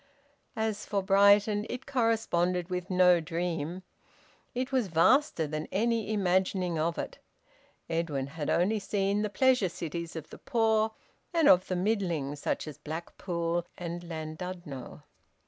As 0.55 0.83
for 0.83 1.03
Brighton, 1.03 1.67
it 1.69 1.85
corresponded 1.85 2.71
with 2.71 2.89
no 2.89 3.19
dream. 3.19 3.83
It 4.55 4.71
was 4.71 4.87
vaster 4.87 5.45
than 5.45 5.67
any 5.71 6.11
imagining 6.11 6.79
of 6.79 6.97
it. 6.97 7.19
Edwin 7.87 8.25
had 8.25 8.49
only 8.49 8.79
seen 8.79 9.21
the 9.21 9.29
pleasure 9.29 9.69
cities 9.69 10.15
of 10.15 10.31
the 10.31 10.39
poor 10.39 10.93
and 11.35 11.47
of 11.47 11.67
the 11.67 11.75
middling, 11.75 12.35
such 12.35 12.67
as 12.67 12.79
Blackpool 12.79 13.67
and 13.77 14.01
Llandudno. 14.03 15.03